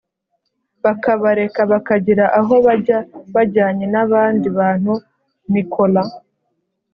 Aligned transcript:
bakabareka 0.83 1.61
bakagira 1.71 2.25
aho 2.39 2.53
bajya 2.65 2.99
bajyanye 3.33 3.85
n 3.93 3.95
abandi 4.03 4.47
bantu 4.57 4.93
nicholas 5.51 6.09